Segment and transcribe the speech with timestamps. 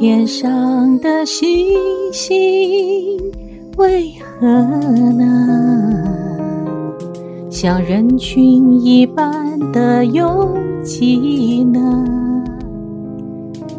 [0.00, 1.76] 天上的星
[2.10, 3.18] 星
[3.76, 4.46] 为何
[5.12, 6.02] 呢？
[7.50, 12.02] 像人群一般的拥挤呢？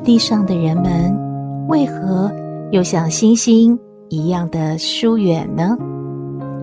[0.03, 1.11] 地上的人们
[1.67, 2.31] 为何
[2.69, 3.75] 又像星星
[4.09, 5.75] 一样的疏远呢？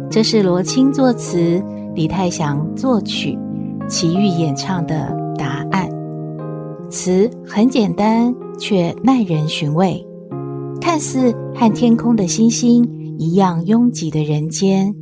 [0.09, 1.61] 这是罗青作词，
[1.97, 3.37] 李泰祥作曲，
[3.88, 5.91] 齐豫演唱的答案。
[6.88, 10.05] 词很简单，却耐人寻味。
[10.80, 12.85] 看似和天空的星星
[13.19, 14.95] 一样拥挤的人间，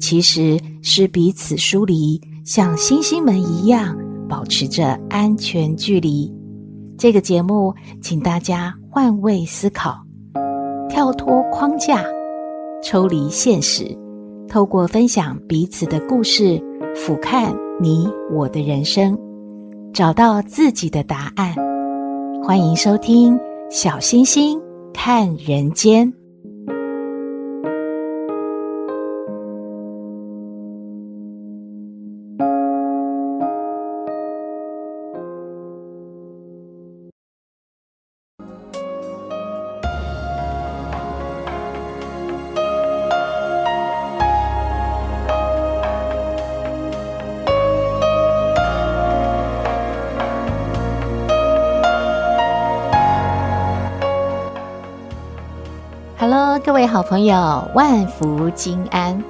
[0.00, 3.96] 其实是彼此疏离，像星星们一样
[4.28, 6.32] 保持着安全距离。
[6.98, 9.96] 这个节目，请大家换位思考，
[10.88, 12.04] 跳脱框架，
[12.82, 13.84] 抽离现实，
[14.48, 16.58] 透过分享彼此的故事，
[16.94, 19.18] 俯瞰你我的人生，
[19.92, 21.54] 找到自己的答案。
[22.46, 23.36] 欢迎收听
[23.68, 24.56] 《小星星
[24.94, 26.06] 看人间》。
[56.86, 59.20] 位好朋友，万福金安！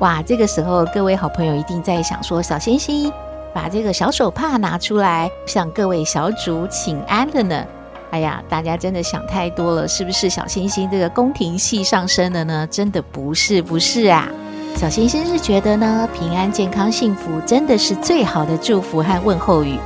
[0.00, 3.10] 哇，这个时候各位好朋友一定在想说：“小星星，
[3.54, 7.64] 把这个小手帕拿出来，向各位小主请安了呢。”
[8.12, 10.28] 哎呀，大家真的想太多了，是不是？
[10.28, 12.66] 小星星这个宫廷戏上身了呢？
[12.66, 14.28] 真的不是，不是啊！
[14.76, 19.78] 小星星是觉得呢，平安、健康、幸福真的是最好的祝福和问候语，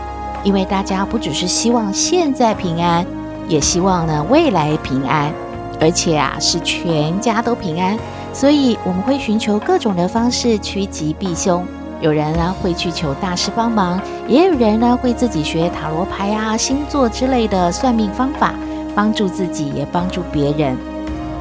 [0.42, 3.06] 因为大家不只是希望现在平安，
[3.46, 5.32] 也希望呢未来平安。
[5.80, 7.98] 而且啊，是全家都平安，
[8.32, 11.64] 所以我们会寻求各种的方式趋吉避凶。
[12.00, 18.54] 有人呢会去求大师帮忙，也有人呢会自己学塔罗牌啊、星座之类的算命方法，
[18.94, 20.76] 帮助自己也帮助别人。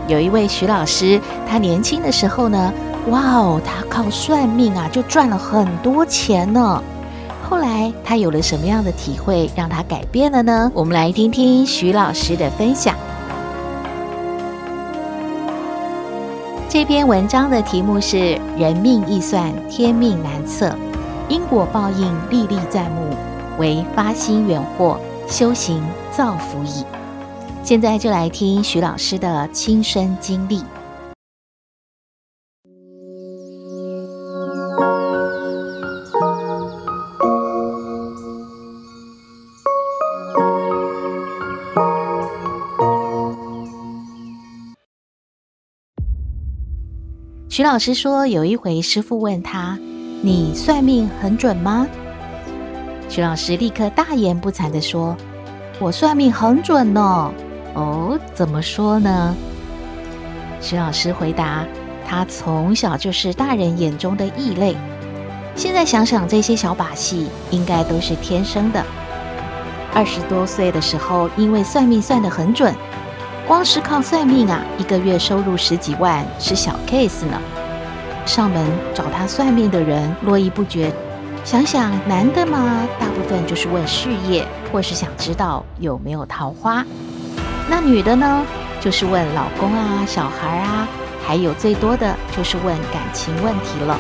[0.08, 2.74] 有一位徐老师，他年轻的时候呢，
[3.10, 6.84] 哇哦，他靠算命啊就赚了很多钱呢。
[7.50, 10.72] 后来他有了什么样的体会，让他改变了呢？
[10.74, 12.96] 我们来听听徐老师的分享。
[16.80, 20.74] 这篇文章的题目是“人命易算，天命难测，
[21.28, 23.14] 因果报应历历在目，
[23.58, 24.98] 唯发心远祸，
[25.28, 26.86] 修行造福矣”。
[27.66, 30.64] 现在就来听徐老师的亲身经历。
[47.50, 49.76] 徐老师说，有一回师傅问他
[50.22, 51.88] ：“你算命很准吗？”
[53.10, 55.18] 徐老师立刻大言不惭地说
[55.82, 57.34] ：“我算命很准呢。”
[57.74, 59.36] 哦，怎么说呢？
[60.62, 61.66] 徐老师回答
[62.08, 64.78] ：“他从小就是大人眼中的异类。
[65.56, 68.86] 现在想想，这些小把戏应该都是天生的。
[69.92, 72.72] 二十多岁的时候，因为算命算得很准。”
[73.50, 77.42] 光是靠算命啊，一个月收入十几万是小 case 呢。
[78.24, 80.94] 上门找他算命的人络绎不绝。
[81.44, 86.86] 想想男的嘛，大部分就是问事业，或是想知道有没有桃花。
[87.68, 88.46] 那女的呢，
[88.80, 90.88] 就是问老公啊、小孩啊，
[91.26, 93.98] 还有最多的就是问感情问题了。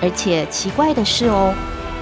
[0.00, 1.52] 而且奇怪的是哦，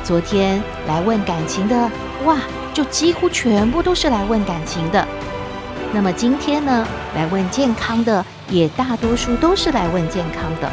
[0.05, 1.91] 昨天来问感情的，
[2.27, 2.37] 哇，
[2.75, 5.09] 就几乎全部都是来问感情的。
[5.93, 6.87] 那么今天呢，
[7.17, 10.71] 来问健康的也大多数都是来问健康的。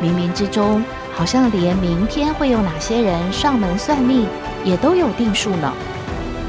[0.00, 4.26] 冥冥之中，好像连明天会有哪些人上门算命
[4.64, 5.72] 也都有定数呢。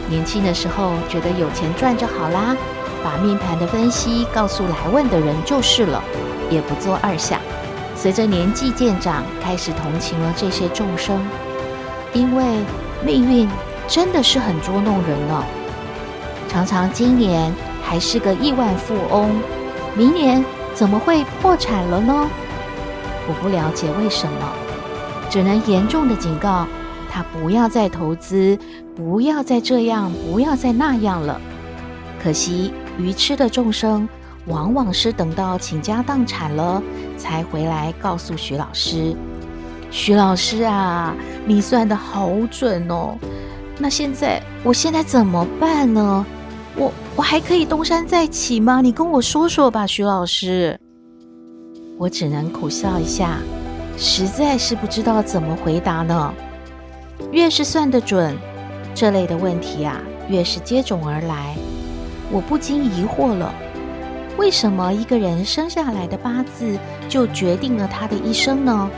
[0.07, 2.55] 年轻的时候觉得有钱赚就好啦，
[3.03, 6.03] 把命盘的分析告诉来问的人就是了，
[6.51, 7.39] 也不做二想。
[7.95, 11.19] 随着年纪渐长，开始同情了这些众生，
[12.13, 12.43] 因为
[13.03, 13.49] 命运
[13.87, 15.43] 真的是很捉弄人呢。
[16.53, 17.51] 常常今年
[17.81, 19.41] 还是个亿万富翁，
[19.97, 20.45] 明年
[20.75, 22.29] 怎么会破产了呢？
[23.27, 24.53] 我不了解为什么，
[25.31, 26.67] 只能严重的警告
[27.09, 28.55] 他不要再投资，
[28.95, 31.41] 不要再这样，不要再那样了。
[32.21, 34.07] 可惜愚痴的众生，
[34.45, 36.79] 往往是等到倾家荡产了，
[37.17, 39.15] 才回来告诉徐老师
[39.89, 41.15] ：“徐老师啊，
[41.47, 43.17] 你算得好准哦，
[43.79, 46.23] 那现在我现在怎么办呢？”
[46.75, 48.81] 我我还可以东山再起吗？
[48.81, 50.79] 你跟我说说吧，徐老师。
[51.99, 53.37] 我只能苦笑一下，
[53.97, 56.33] 实在是不知道怎么回答呢。
[57.31, 58.35] 越是算得准，
[58.95, 61.55] 这类的问题啊，越是接踵而来。
[62.31, 63.53] 我不禁疑惑了：
[64.37, 66.77] 为什么一个人生下来的八字
[67.07, 68.89] 就决定了他的一生呢？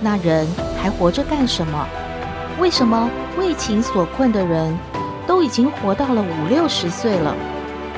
[0.00, 0.46] 那人
[0.80, 1.86] 还活着干什么？
[2.60, 4.76] 为什么为情所困的人，
[5.42, 7.34] 已经活到了五六十岁了，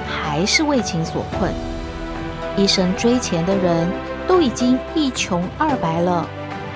[0.08, 1.52] 还是为情所困？
[2.56, 3.90] 一生追钱的人
[4.26, 6.26] 都已经一穷二白了，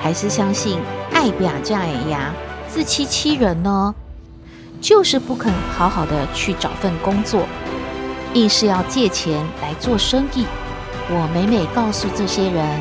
[0.03, 0.79] 还是相信
[1.13, 2.35] 爱表嫁人呀，
[2.69, 3.95] 自欺欺人呢？
[4.81, 7.43] 就是不肯好好的去找份工作，
[8.35, 10.45] 硬是要借钱来做生意。
[11.11, 12.81] 我每每告诉这些人，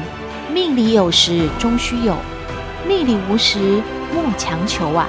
[0.53, 2.15] 命里有时终须有，
[2.87, 3.81] 命里无时
[4.13, 5.07] 莫强求啊。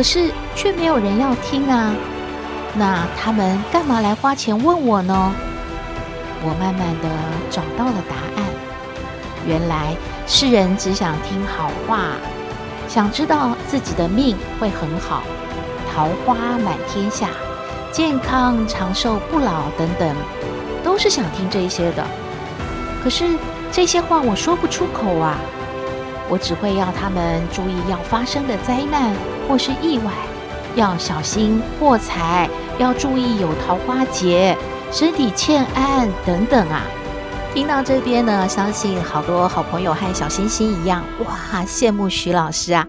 [0.00, 1.94] 可是却没有人要听啊！
[2.74, 5.30] 那他们干嘛来花钱问我呢？
[6.42, 7.08] 我慢慢的
[7.50, 8.48] 找到了答案。
[9.46, 9.94] 原来
[10.26, 12.12] 世人只想听好话，
[12.88, 15.22] 想知道自己的命会很好，
[15.92, 17.28] 桃花满天下，
[17.92, 20.16] 健康长寿不老等等，
[20.82, 22.02] 都是想听这些的。
[23.04, 23.36] 可是
[23.70, 25.36] 这些话我说不出口啊！
[26.30, 29.12] 我只会要他们注意要发生的灾难
[29.50, 30.12] 或是意外，
[30.76, 32.48] 要小心破财，
[32.78, 34.56] 要注意有桃花劫、
[34.92, 36.82] 身体欠安等等啊。
[37.52, 42.86] 听到这边呢，相信好多好朋友和小星星一样，哇，羡慕徐老师啊！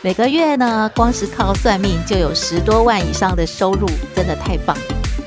[0.00, 3.86] 每个月呢，光是靠算命就有十多万以上的收入，
[4.16, 4.74] 真的太棒。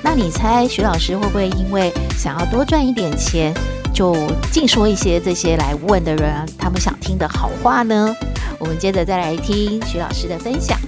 [0.01, 3.53] 那你猜徐老师会不会因为想要多赚一点钱，
[3.93, 4.15] 就
[4.51, 8.15] 尽说一些这些来问的人他们想听的好话呢？
[8.63, 10.79] 我们接着再来听徐老师的分享。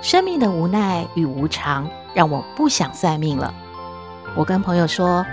[0.00, 3.54] 生命的无奈与无常让我不想算命了。
[4.34, 5.26] 我跟朋友说，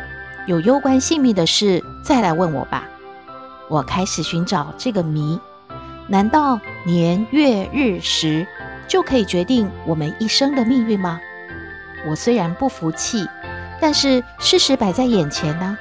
[0.48, 2.84] 有攸关性命的事再来问我吧。
[3.70, 5.40] 我开始寻找这个谜：
[6.08, 8.46] 难道年月日时
[8.90, 11.22] 就可以决定我们一生的命运吗？
[12.06, 13.26] 我虽然不服气，
[13.80, 15.78] 但是事实摆在眼前呢。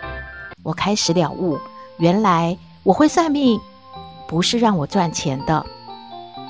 [0.63, 1.59] 我开始了悟，
[1.99, 3.59] 原来我会算命，
[4.29, 5.65] 不是让我赚钱的，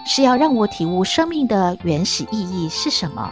[0.04, 3.30] 是要让我体悟生命的原始意义是什么。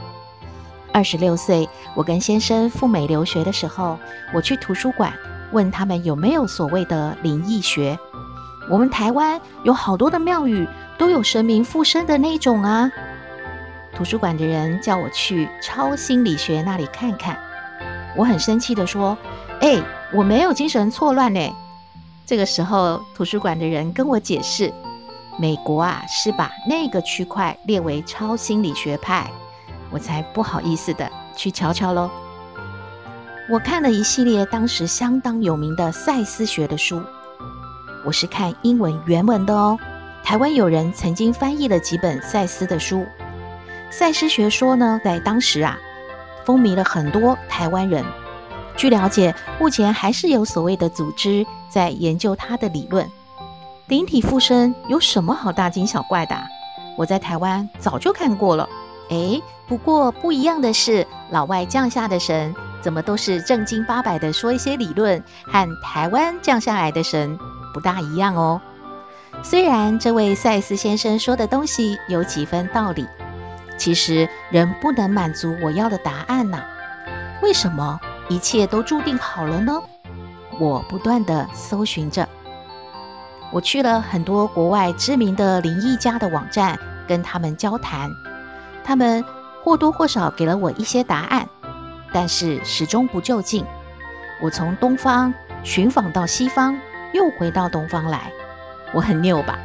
[0.92, 3.98] 二十六岁，我跟先生赴美留学的时候，
[4.32, 5.12] 我去图书馆
[5.52, 7.98] 问他们有没有所谓的灵异学。
[8.70, 12.90] 我们台湾有好多的庙宇都有神明附身的那种啊。
[13.94, 17.38] 图书馆的人叫我去超心理学那里看看，
[18.16, 19.16] 我很生气地说
[19.60, 19.82] ：“哎，
[20.14, 21.40] 我没有精神错乱呢。”
[22.24, 24.72] 这个时候，图书馆的人跟我解释，
[25.38, 29.30] 美国啊是把那个区块列为超心理学派，
[29.90, 32.10] 我才不好意思的去瞧瞧喽。
[33.50, 37.02] 我看了一系列当时相当有名的赛斯学的书，
[38.04, 39.78] 我是看英文原文的哦。
[40.22, 43.06] 台湾有人曾经翻译了几本赛斯的书。
[43.90, 45.78] 赛斯学说呢，在当时啊，
[46.44, 48.04] 风靡了很多台湾人。
[48.78, 53.04] 据了解，目前还是有所谓的组织在研究他的理论。
[53.88, 56.36] 灵体附身有什么好大惊小怪的？
[56.96, 58.68] 我在台湾早就看过了。
[59.10, 67.36] 诶，不过不一样的是，老外降下的神怎么都是正经八百的说一些理论，和台湾降下来的神
[67.74, 68.60] 不大一样哦。
[69.42, 73.04] 虽然这位赛斯先生说的东西有几分道理。
[73.76, 76.62] 其实人不能满足我要的答案呐，
[77.42, 77.98] 为什么
[78.28, 79.72] 一切都注定好了呢？
[80.58, 82.28] 我不断地搜寻着，
[83.50, 88.10] 我去了很多国外知名的灵异家的网站，跟他们交谈，
[88.84, 89.24] 他们
[89.64, 91.48] 或多或少给了我一些答案，
[92.12, 93.64] 但是始终不就近。
[94.42, 95.32] 我从东方
[95.62, 96.78] 寻访到西方，
[97.14, 98.30] 又回到东方来，
[98.92, 99.58] 我很拗吧？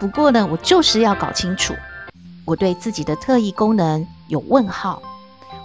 [0.00, 1.74] 不过呢，我就是要搞清楚。
[2.46, 5.00] 我对自己的特异功能有问号，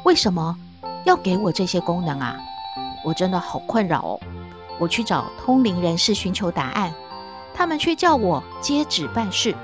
[0.04, 0.56] 为什么
[1.05, 2.35] 要给我这些功能啊？
[3.03, 4.19] 我真的好困扰哦。
[4.79, 6.93] 我去找通灵人士寻求答案，
[7.53, 9.55] 他们却叫我接旨办事。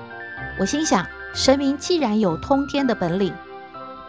[0.60, 3.34] 我心想，神明既然有通天的本领，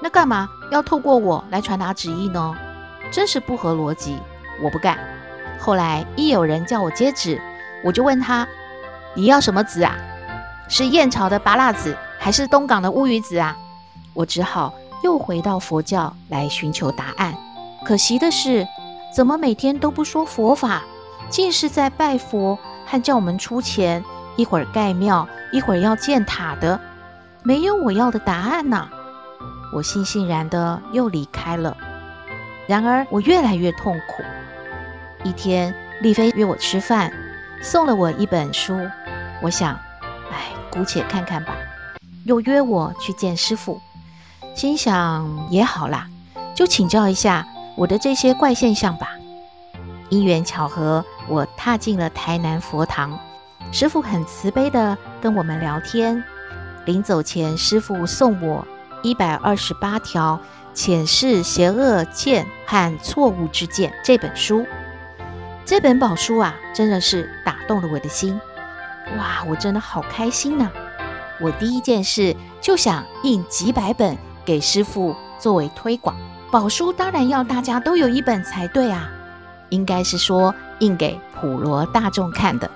[0.00, 2.54] 那干嘛要透过我来传达旨意呢？
[3.10, 4.18] 真是不合逻辑，
[4.62, 4.98] 我不干。
[5.58, 7.40] 后来一有人叫我接旨，
[7.84, 8.46] 我就问他
[9.14, 9.96] ：“你要什么旨啊？
[10.68, 13.56] 是燕巢的芭乐籽？”还是东港的乌鱼子啊！
[14.14, 14.72] 我只好
[15.02, 17.35] 又回到佛教来寻求答案。
[17.85, 18.66] 可惜的是，
[19.14, 20.82] 怎么每天都不说佛法，
[21.28, 24.04] 尽是在拜佛和叫我们出钱，
[24.37, 26.80] 一会儿盖庙，一会儿要建塔的。
[27.42, 28.88] 没有我要的答案呐。
[29.75, 31.76] 我悻悻然的又离开了。
[32.68, 34.23] 然而我越来越痛苦。
[35.25, 37.12] 一天，丽妃约我吃饭，
[37.61, 38.78] 送了我一本书。
[39.40, 39.75] 我想，
[40.30, 41.56] 哎，姑且看看吧。
[42.25, 43.80] 又约我去见师父，
[44.54, 46.06] 心想也好啦，
[46.54, 49.09] 就请教一下我的这些怪现象吧。
[50.11, 53.18] 因缘巧合，我踏进了台南佛堂，
[53.73, 56.23] 师父很慈悲的跟我们聊天。
[56.85, 58.66] 临走前，师父送我
[59.02, 60.38] 一百二十八条
[60.75, 64.66] 浅释邪恶见和错误之见这本书。
[65.64, 68.38] 这本宝书啊，真的是打动了我的心。
[69.16, 70.68] 哇，我真的好开心呐！
[71.40, 76.16] 我第一件事就想印几百本给师傅作为推广。
[76.50, 79.08] 宝书当然要大家都有一本才对啊，
[79.70, 82.70] 应该是说印给普罗大众看的。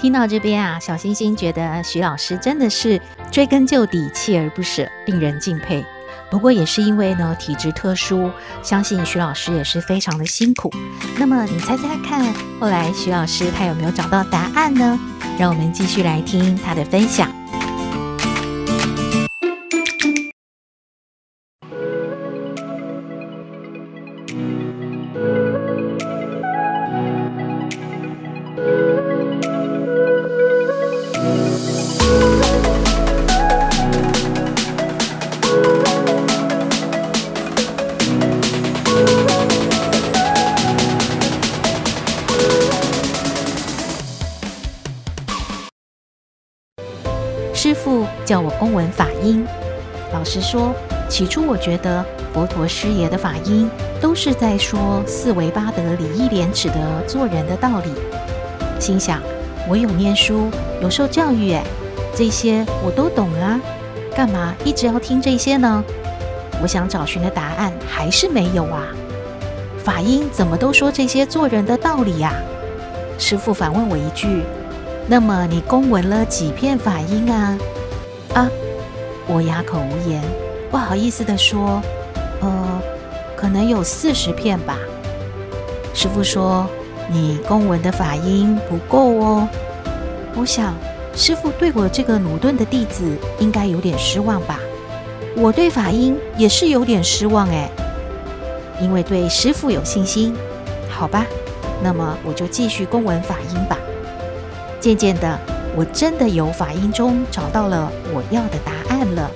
[0.00, 3.00] 听到这边啊，小星星觉得徐老师真的是
[3.30, 5.84] 追根究底、锲而不舍，令人敬佩。
[6.30, 10.70] 不过也是因为呢体质特殊，相信徐老师也是非常的辛苦。
[11.16, 14.98] 那么你猜猜看，后来徐老师他有没有找到答案呢？
[15.38, 17.30] 让我们继续来听他的分享。
[48.24, 49.46] 叫我公闻法音。
[50.12, 50.72] 老实说，
[51.08, 53.68] 起初我觉得佛陀师爷的法音
[54.00, 57.90] 都是在说四维八德、礼义廉耻的做人的道理。
[58.78, 59.20] 心想，
[59.68, 60.50] 我有念书，
[60.80, 61.64] 有受教育，哎，
[62.14, 63.60] 这些我都懂啊，
[64.14, 65.82] 干嘛一直要听这些呢？
[66.62, 68.86] 我想找寻的答案还是没有啊。
[69.82, 72.32] 法音怎么都说这些做人的道理呀？
[73.18, 74.42] 师父反问我一句。
[75.06, 77.58] 那么你公闻了几片法音啊？
[78.34, 78.50] 啊，
[79.26, 80.20] 我哑口无言，
[80.70, 81.80] 不好意思地说，
[82.40, 82.82] 呃，
[83.36, 84.76] 可能有四十片吧。
[85.94, 86.66] 师傅说，
[87.08, 89.48] 你公文的法音不够哦。
[90.34, 90.74] 我想，
[91.14, 93.04] 师傅对我这个鲁钝的弟子
[93.38, 94.58] 应该有点失望吧？
[95.36, 97.70] 我对法音也是有点失望哎，
[98.80, 100.34] 因为对师傅有信心。
[100.90, 101.24] 好吧，
[101.82, 103.78] 那么我就继续公文法音吧。
[104.80, 105.38] 渐渐的，
[105.76, 109.30] 我真的由法音中找到了我要的答案了。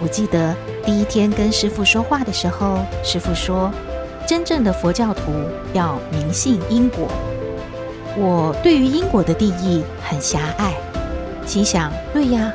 [0.00, 3.72] 我记得第一天跟师父说话的时候，师父说
[4.24, 5.32] ：“真正的佛教徒
[5.72, 7.08] 要明信因果。”
[8.16, 10.74] 我对于因果的定义很狭隘，
[11.44, 12.52] 心想：“对呀，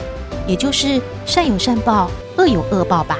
[0.47, 3.17] 也就是善有善报，恶有恶报吧。”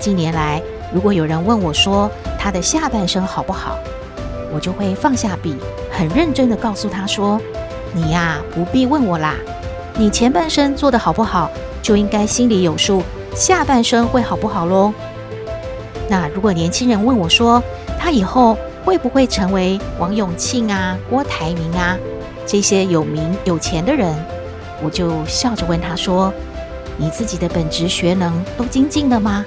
[0.00, 3.78] 近年来，如果有人问我说他的下半生好不好，
[4.54, 5.54] 我就会放下笔，
[5.90, 7.38] 很认真地告诉他说。
[7.96, 9.34] 你呀，不必问我啦。
[9.96, 11.50] 你前半生做得好不好，
[11.80, 13.02] 就应该心里有数，
[13.34, 14.92] 下半生会好不好喽？
[16.06, 17.62] 那如果年轻人问我说，
[17.98, 21.96] 他以后会不会成为王永庆啊、郭台铭啊
[22.44, 24.14] 这些有名有钱的人，
[24.84, 26.30] 我就笑着问他说
[26.98, 29.42] ：“你自己的本职学能都精进了吗？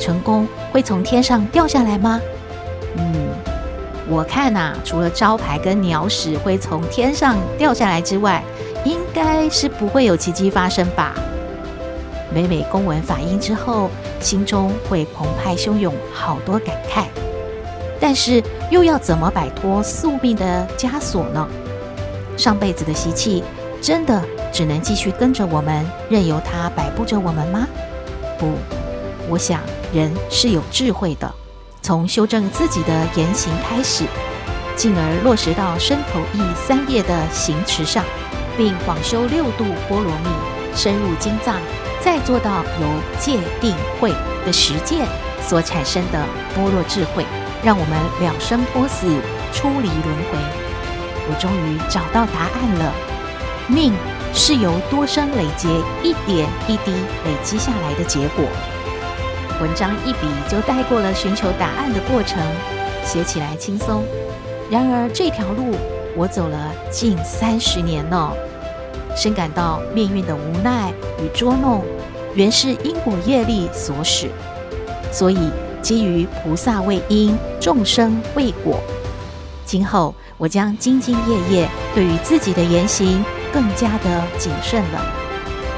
[0.00, 2.18] 成功会从天上掉下来吗？”
[2.96, 3.51] 嗯。
[4.08, 8.42] 我看呐，除了招牌跟鸟屎会从天上掉下来之外，
[8.84, 11.14] 应该是不会有奇迹发生吧。
[12.34, 17.04] 每每公文反应之后，心中会澎湃汹涌，好多感慨。
[18.00, 21.48] 但是又要怎么摆脱宿命的枷锁呢？
[22.36, 23.44] 上辈子的习气，
[23.80, 27.68] 真的只能继续跟着我们，任由它摆布着我们吗？
[28.38, 28.48] 不，
[29.28, 29.60] 我想
[29.94, 31.32] 人是有智慧的。
[31.82, 34.04] 从修正自己的言行开始，
[34.76, 38.04] 进而落实到身口意三业的行持上，
[38.56, 40.28] 并广修六度波罗蜜，
[40.76, 41.56] 深入经藏，
[42.00, 42.86] 再做到由
[43.18, 44.14] 戒定慧
[44.46, 45.08] 的实践
[45.42, 46.24] 所产生的
[46.54, 47.26] 般若智慧，
[47.64, 49.08] 让我们了生脱死，
[49.52, 50.38] 出离轮回。
[51.28, 52.94] 我终于找到答案了，
[53.66, 53.92] 命
[54.32, 55.68] 是由多生累劫
[56.04, 58.44] 一点一滴累积下来的结果。
[59.62, 62.42] 文章一笔就带过了寻求答案的过程，
[63.04, 64.02] 写起来轻松。
[64.68, 65.76] 然而这条路
[66.16, 68.34] 我走了近三十年了，
[69.14, 71.84] 深感到命运的无奈与捉弄，
[72.34, 74.28] 原是因果业力所使。
[75.12, 75.38] 所以
[75.80, 78.80] 基于菩萨为因，众生为果，
[79.64, 85.21] 今后我将兢兢业业，对于自己的言行更加的谨慎了。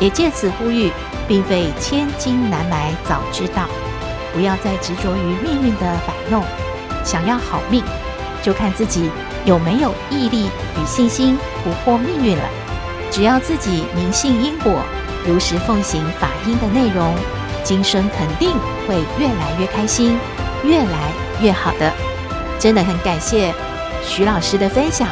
[0.01, 0.91] 也借此呼吁，
[1.27, 3.67] 并非千金难买早知道，
[4.33, 6.43] 不要再执着于命运的摆弄。
[7.05, 7.83] 想要好命，
[8.43, 9.11] 就看自己
[9.45, 12.45] 有没有毅力与信心突破命运了。
[13.11, 14.83] 只要自己明信因果，
[15.27, 17.15] 如实奉行法音的内容，
[17.63, 18.51] 今生肯定
[18.89, 20.19] 会越来越开心，
[20.65, 21.93] 越来越好的。
[22.59, 23.55] 真的很感谢
[24.03, 25.07] 徐老师的分享，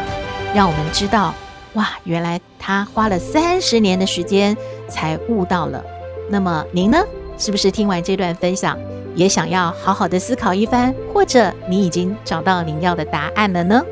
[0.54, 1.34] 让我们知道，
[1.74, 4.56] 哇，原来他花了三十年的时间
[4.92, 5.82] 才悟到了。
[6.30, 6.98] 那么您呢？
[7.38, 8.78] 是不是听完这段分享，
[9.16, 13.82] 也想要好好的思考一番，或者你已经找到您要的答案了呢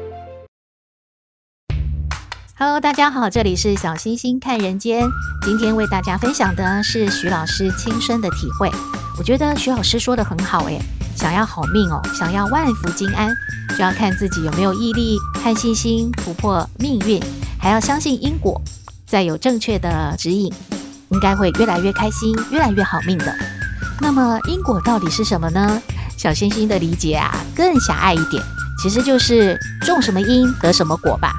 [2.57, 5.09] ？Hello，大家好，这里是小星星看人间。
[5.42, 8.71] 今天为大家分享的是徐老师亲身的体会。
[9.19, 10.78] 我觉得徐老师说的很好，诶，
[11.16, 13.35] 想要好命哦，想要万福金安，
[13.71, 17.21] 就要看自己有没有毅力和信心突破命运，
[17.59, 18.61] 还要相信因果，
[19.07, 20.52] 再有正确的指引。
[21.11, 23.35] 应该会越来越开心，越来越好命的。
[24.00, 25.81] 那么因果到底是什么呢？
[26.17, 28.43] 小星星的理解啊，更狭隘一点，
[28.83, 31.35] 其实就是种什么因得什么果吧。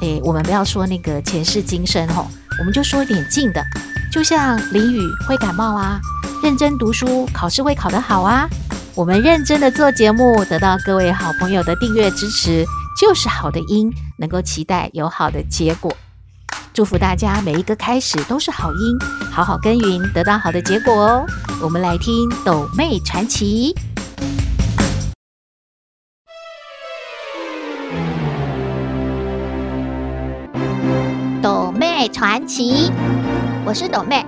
[0.00, 2.26] 诶，我们不要说那个前世今生吼，
[2.58, 3.62] 我们就说一点近的，
[4.12, 6.00] 就像淋雨会感冒啊，
[6.42, 8.48] 认真读书考试会考得好啊。
[8.94, 12.64] 我们认真的做节目，得到各位好朋友的订阅支持，
[13.00, 15.96] 就是好的因，能够期待有好的结果。
[16.74, 18.98] 祝福大家每一个开始都是好音，
[19.30, 21.24] 好好耕耘，得到好的结果哦。
[21.62, 23.72] 我们来听斗妹传奇。
[31.40, 32.90] 斗妹传奇，
[33.64, 34.26] 我是斗妹，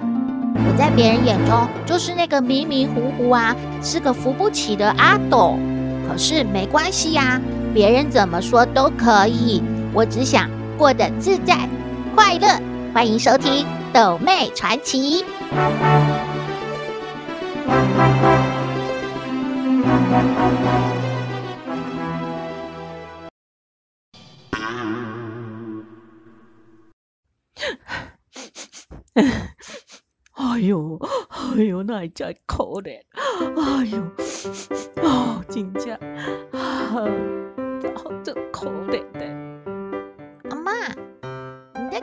[0.55, 5.59] 我在别人眼中就是那个迷迷糊糊啊，是个扶不起的阿斗。
[6.09, 7.41] 可是没关系呀，
[7.75, 9.61] 别人怎么说都可以，
[9.93, 10.49] 我只想
[10.79, 11.69] 过得自在。
[12.17, 12.49] 快乐，
[12.95, 15.23] 欢迎收听《斗妹传奇》。
[30.33, 32.99] 哎呦，哎呦，那真可怜！
[33.57, 34.01] 哎呦，
[35.07, 35.93] 哦，真的，
[36.53, 36.97] 啊，
[38.25, 39.76] 真可怜的。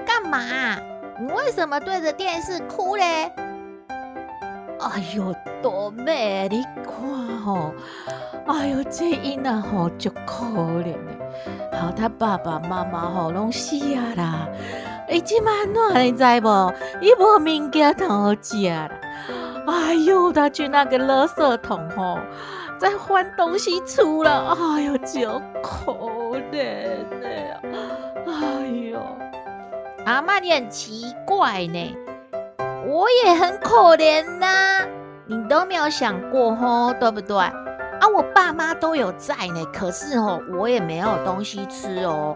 [0.05, 0.39] 干嘛？
[1.19, 3.31] 你为什么对着电视哭嘞？
[4.79, 7.71] 哎呦，多妹，你看吼，
[8.47, 10.45] 哎呦，这囡仔吼就可
[10.81, 11.17] 怜嘞。
[11.79, 14.47] 好，他爸爸妈妈吼拢死啊啦，
[15.07, 16.73] 伊即满哪你知不？
[16.99, 18.89] 伊无物件通好食啦。
[19.67, 22.19] 哎呦，他去那个垃圾桶吼，
[22.77, 24.57] 在换东西出了。
[24.59, 25.93] 哎呦，就可
[26.51, 27.55] 怜嘞。
[28.25, 28.99] 哎呦。
[30.05, 31.95] 阿妈，你很奇怪呢，
[32.85, 34.85] 我也很可怜呐，
[35.27, 37.37] 你都没有想过吼，对不对？
[37.37, 37.53] 啊，
[38.13, 42.35] 我爸妈都有在呢，可是吼，我也没有东西吃哦，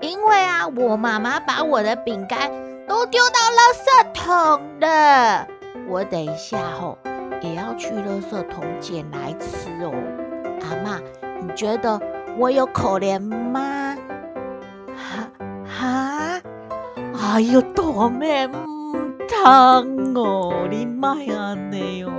[0.00, 2.50] 因为啊，我妈妈把我的饼干
[2.86, 5.46] 都丢到垃圾桶了，
[5.88, 6.98] 我等一下吼
[7.40, 9.90] 也要去垃圾桶捡来吃哦。
[10.60, 11.00] 阿妈，
[11.40, 11.98] 你觉得
[12.36, 13.85] 我有可怜吗？
[17.28, 22.10] 哎呦，斗妹，唔疼哦，你卖安尼哦，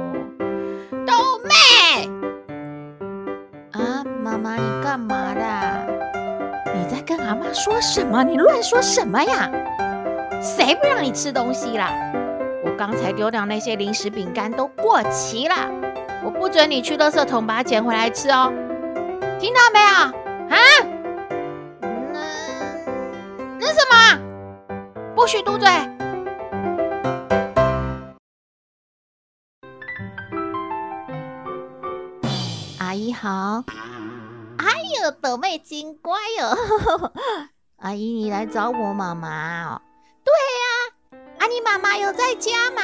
[1.07, 2.07] 斗妹，
[3.71, 5.79] 啊，妈妈，你干嘛啦？
[6.75, 8.21] 你在跟阿妈说什么？
[8.21, 9.49] 你乱说什么呀？
[10.41, 11.89] 谁不让你吃东西啦？
[12.65, 15.55] 我刚才丢掉那些零食饼干都过期了，
[16.23, 18.51] 我不准你去垃圾桶把它捡回来吃哦，
[19.39, 20.26] 听到没有？
[25.27, 25.67] 不许嘟嘴！
[32.79, 33.61] 阿姨好。
[34.57, 34.71] 哎
[35.03, 37.11] 呦，斗妹真乖哦。
[37.79, 39.81] 阿姨，你来找我妈妈哦？
[40.23, 41.19] 对呀。
[41.39, 42.81] 啊，你妈妈有在家吗？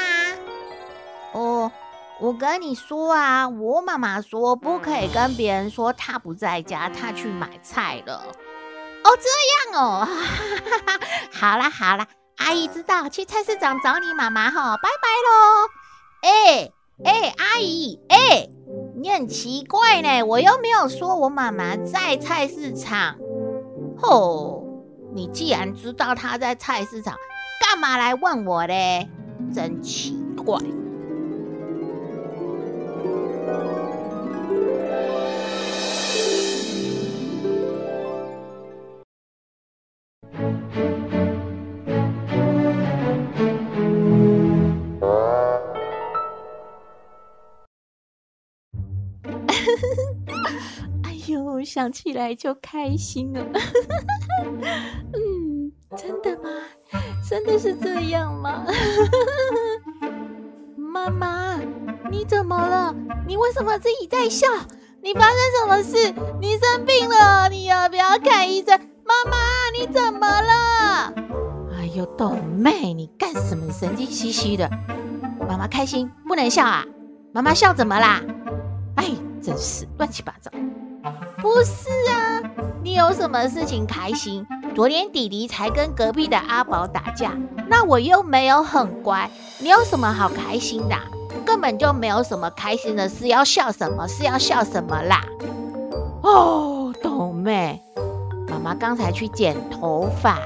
[1.32, 1.72] 哦，
[2.20, 8.22] 我跟你说啊，我妈妈说不可以跟别人说她不在家，她去买菜了。
[9.06, 10.06] 哦，这样哦。
[11.32, 12.06] 好啦，好啦。
[12.46, 15.70] 阿姨知道，去菜市场找你妈妈哈，拜拜喽！
[16.22, 16.72] 哎
[17.06, 18.50] 哎，阿姨哎，
[19.02, 23.16] 你很奇怪呢，我又没有说我妈妈在菜市场。
[23.98, 24.66] 吼，
[25.16, 27.16] 你既然知道她在菜市场，
[27.66, 29.10] 干嘛来问我嘞？
[29.56, 30.58] 真奇怪。
[51.64, 53.42] 哦，想起来就开心了。
[55.16, 56.50] 嗯，真的吗？
[57.28, 58.66] 真的是这样吗？
[60.76, 61.58] 妈妈，
[62.12, 62.94] 你怎么了？
[63.26, 64.48] 你为什么自己在笑？
[65.02, 66.14] 你发生什么事？
[66.42, 67.48] 你生病了？
[67.50, 68.78] 你要不要看医生？
[69.06, 69.38] 妈妈，
[69.78, 71.14] 你怎么了？
[71.78, 73.72] 哎呦，豆妹，你干什么？
[73.72, 74.70] 神经兮兮的。
[75.48, 76.86] 妈妈开心不能笑啊？
[77.34, 78.22] 妈妈笑怎么啦？
[78.98, 80.52] 哎，真是乱七八糟。
[81.42, 82.42] 不是啊，
[82.82, 84.46] 你有什么事情开心？
[84.74, 87.34] 昨天弟弟才跟隔壁的阿宝打架，
[87.68, 90.96] 那我又没有很乖，你有什么好开心的？
[91.46, 94.08] 根本就没有什么开心的事，要笑什么？
[94.08, 95.22] 是要笑什么啦？
[96.22, 97.82] 哦，豆妹，
[98.48, 100.40] 妈妈刚才去剪头发，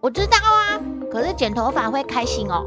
[0.00, 2.64] 我知道啊，可是剪头发会开心哦。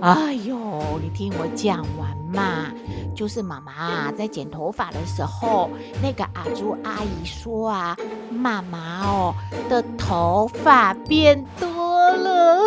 [0.00, 2.70] 哎呦，你听我讲完嘛，
[3.14, 5.70] 就是妈妈，在剪头发的时候，
[6.02, 7.96] 那个阿朱阿姨说啊，
[8.30, 9.34] 妈妈哦
[9.68, 12.58] 的头发变多了，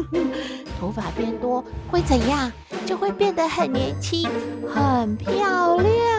[0.80, 2.50] 头发变多会怎样？
[2.86, 4.26] 就会变得很年轻，
[4.74, 6.17] 很漂亮。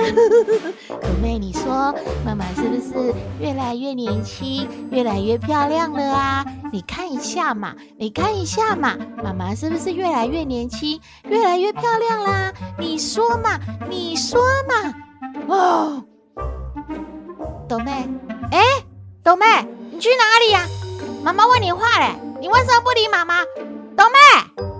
[0.88, 6.44] 豆妹，你说妈妈是不是越来越年轻，越来越漂亮了啊？
[6.72, 12.52] 你看一下嘛，你看一下嘛，妈妈是不是越来越年轻，越来越漂亮啦？
[12.78, 13.58] 你说嘛，
[13.88, 14.94] 你说嘛。
[15.48, 16.04] 哦，
[17.68, 18.08] 豆妹，
[18.52, 18.62] 哎，
[19.22, 19.44] 豆妹，
[19.90, 20.66] 你去哪里呀？
[21.22, 23.44] 妈妈问你话嘞，你为什么不理妈妈？
[23.96, 24.79] 豆妹。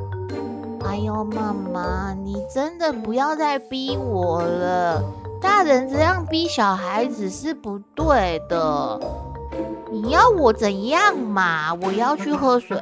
[1.25, 5.03] 妈妈，你真的不要再逼我了！
[5.41, 9.01] 大人这样逼小孩子是不对的。
[9.91, 11.75] 你要我怎样嘛？
[11.75, 12.79] 我要去喝水。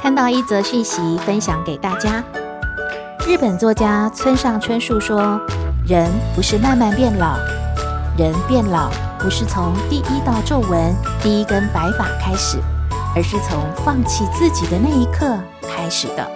[0.00, 2.22] 看到一则讯息，分享给大家。
[3.26, 5.40] 日本作家村上春树说。
[5.86, 7.36] 人不是慢慢变老，
[8.18, 12.58] 人变老不是从第一道皱纹、第一根白发开始，
[13.14, 16.28] 而是从放弃自己的那一刻开始的。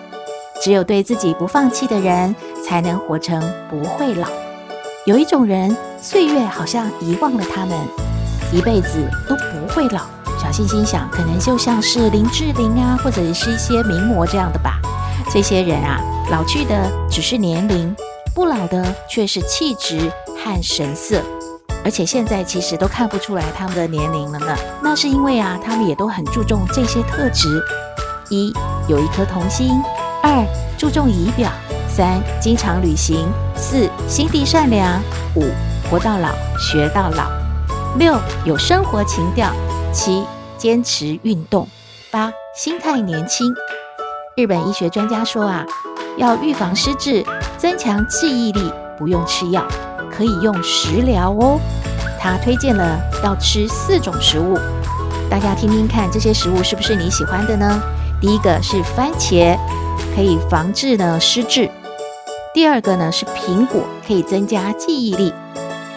[0.62, 2.32] 只有对自己不放弃的人，
[2.64, 4.28] 才能活成不会老。
[5.04, 7.76] 有一种人，岁月好像遗忘了他们，
[8.52, 10.02] 一辈子都不会老。
[10.38, 14.78] 小星星想，可能就像是林志玲啊，或者是一些名模这样的吧。
[15.28, 17.92] 这些人啊，老去的只是年龄。
[18.34, 21.20] 不老的却是气质和神色，
[21.84, 24.56] 而且现在其实都看不出来他们的年龄了呢。
[24.82, 27.62] 那是因为啊，他们也都很注重这些特质：
[28.30, 28.52] 一
[28.88, 29.82] 有一颗童心；
[30.22, 30.46] 二
[30.78, 31.50] 注重仪表；
[31.88, 35.00] 三经常旅行；四心地善良；
[35.34, 35.50] 五
[35.90, 37.24] 活到老学到老；
[37.98, 39.50] 六有生活情调；
[39.92, 40.24] 七
[40.56, 41.66] 坚持运动；
[42.10, 43.52] 八心态年轻。
[44.36, 45.66] 日本医学专家说啊。
[46.16, 47.24] 要预防失智、
[47.60, 49.62] 增强记忆力，不用吃药，
[50.10, 51.60] 可以用食疗哦。
[52.18, 54.58] 他推荐了要吃四种食物，
[55.28, 57.78] 大家听听看，这些食物是不是你喜欢的呢？
[58.18, 59.58] 第一个是番茄，
[60.16, 61.68] 可以防治呢失智；
[62.54, 65.30] 第二个呢是苹果，可以增加记忆力；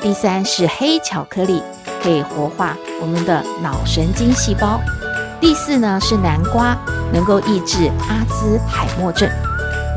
[0.01, 1.63] 第三是黑巧克力，
[2.03, 4.81] 可以活化我们的脑神经细胞；
[5.39, 6.77] 第四呢是南瓜，
[7.13, 9.29] 能够抑制阿兹海默症。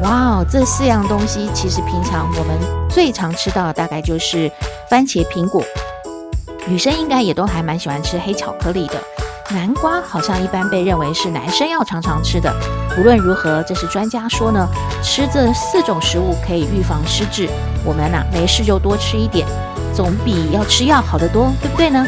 [0.02, 4.50] 哇哦，这四样东西其实平常我们最常吃到的大概就是
[4.90, 5.62] 番茄、苹果。
[6.66, 8.94] 女生应该也都还蛮喜欢吃黑巧克力的。
[9.50, 12.52] 南瓜好像一般被认为是男生要常常吃的。
[12.98, 14.68] 无论如何，这是专家说呢，
[15.02, 17.48] 吃这四种食物可以预防失智。
[17.84, 19.46] 我们呐、啊，没事就多吃一点，
[19.94, 22.04] 总比要吃药好得多，对不对呢？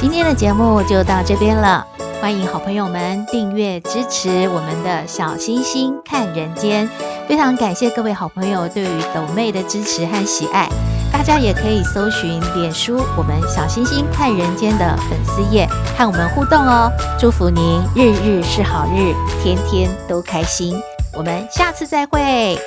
[0.00, 1.84] 今天的节目就到这边了。
[2.24, 6.88] 欢迎好朋友们订阅支持我们的小星星看人间，
[7.28, 10.66] 非常感谢各位好朋友对于斗妹的支持和喜爱。
[11.12, 16.90] 大家也可以搜寻脸书我们小星星看人间的粉丝页，和我们互动哦。
[17.20, 20.80] 祝福您日日是好日，天天都开心。
[21.12, 22.58] 我们下次再会。